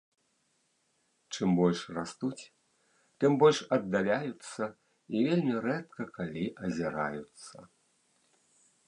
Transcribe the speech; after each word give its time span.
Чым 1.35 1.49
больш 1.59 1.81
растуць, 1.97 2.43
тым 3.23 3.31
больш 3.43 3.59
аддаляюцца 3.77 4.63
і 4.73 5.17
вельмі 5.29 5.53
рэдка 5.67 6.03
калі 6.17 6.45
азіраюцца. 6.69 7.57